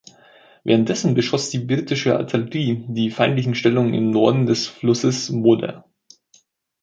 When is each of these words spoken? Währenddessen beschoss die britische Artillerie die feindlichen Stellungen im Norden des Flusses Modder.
Währenddessen 0.63 1.13
beschoss 1.13 1.51
die 1.51 1.59
britische 1.59 2.17
Artillerie 2.17 2.85
die 2.87 3.11
feindlichen 3.11 3.53
Stellungen 3.53 3.93
im 3.93 4.09
Norden 4.09 4.47
des 4.47 4.67
Flusses 4.67 5.29
Modder. 5.29 5.85